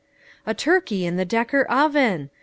A 0.47 0.55
turkey 0.55 1.05
in 1.05 1.17
the 1.17 1.25
Decker 1.25 1.63
oven 1.69 2.31